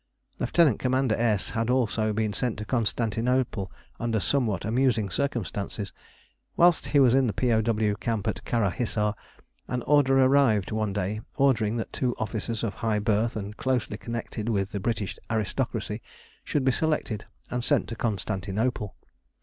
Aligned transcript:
Lieut. 0.39 0.79
Commander 0.79 1.13
S 1.13 1.51
had 1.51 1.69
also 1.69 2.11
been 2.11 2.33
sent 2.33 2.57
to 2.57 2.65
Constantinople 2.65 3.71
under 3.99 4.19
somewhat 4.19 4.65
amusing 4.65 5.11
circumstances. 5.11 5.93
Whilst 6.57 6.87
he 6.87 6.99
was 6.99 7.13
in 7.13 7.27
the 7.27 7.33
P.O.W. 7.33 7.97
camp 7.97 8.27
at 8.27 8.43
Kara 8.43 8.71
Hissar 8.71 9.13
an 9.67 9.83
order 9.83 10.17
arrived 10.19 10.71
one 10.71 10.91
day 10.91 11.21
ordering 11.37 11.77
that 11.77 11.93
two 11.93 12.15
officers 12.17 12.63
of 12.63 12.73
high 12.73 12.97
birth 12.97 13.35
and 13.35 13.55
closely 13.57 13.97
connected 13.97 14.49
with 14.49 14.71
the 14.71 14.79
British 14.79 15.19
aristocracy 15.29 16.01
should 16.43 16.65
be 16.65 16.71
selected 16.71 17.25
and 17.51 17.63
sent 17.63 17.87
to 17.89 17.95
Constantinople. 17.95 18.95